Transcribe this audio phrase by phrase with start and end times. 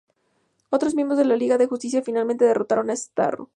[0.71, 3.49] Otros miembros de la Liga de la Justicia finalmente derrotaron a Starro.